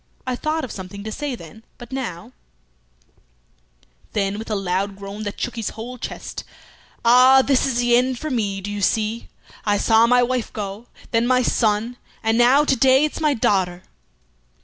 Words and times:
I 0.25 0.35
thought 0.35 0.63
of 0.63 0.71
something 0.71 1.03
to 1.03 1.11
say 1.11 1.35
then, 1.35 1.63
but 1.77 1.91
now" 1.91 2.31
Then, 4.13 4.39
with 4.39 4.49
a 4.49 4.55
loud 4.55 4.95
groan 4.95 5.21
that 5.25 5.39
shook 5.39 5.55
his 5.55 5.69
whole 5.69 5.99
chest, 5.99 6.43
"Ah! 7.05 7.43
this 7.43 7.67
is 7.67 7.77
the 7.77 7.95
end 7.95 8.17
for 8.17 8.31
me, 8.31 8.61
do 8.61 8.71
you 8.71 8.81
see! 8.81 9.27
I 9.63 9.77
saw 9.77 10.07
my 10.07 10.23
wife 10.23 10.51
go, 10.53 10.87
then 11.11 11.27
my 11.27 11.43
son, 11.43 11.97
and 12.23 12.35
now 12.35 12.63
to 12.65 12.75
day 12.75 13.05
it's 13.05 13.21
my 13.21 13.35
daughter." 13.35 13.83